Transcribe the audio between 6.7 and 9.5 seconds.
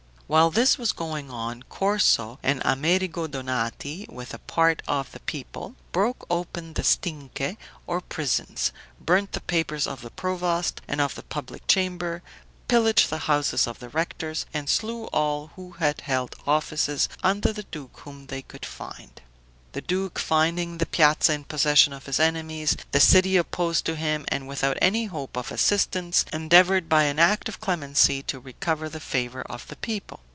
the stinche, or prisons; burnt the